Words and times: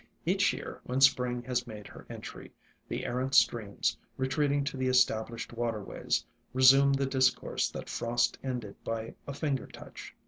Each 0.25 0.51
year 0.51 0.81
when 0.83 0.99
Spring 0.99 1.43
has 1.43 1.67
made 1.67 1.85
her 1.85 2.07
entry, 2.09 2.51
the 2.87 3.05
errant 3.05 3.35
streams, 3.35 3.95
retreating 4.17 4.63
to 4.63 4.75
the 4.75 4.87
established 4.87 5.53
water 5.53 5.83
ways, 5.83 6.25
resume 6.55 6.91
the 6.93 7.05
discourse 7.05 7.69
that 7.69 7.87
frost 7.87 8.39
ended 8.43 8.77
by 8.83 9.13
a 9.27 9.33
finger 9.35 9.67
touch. 9.67 10.15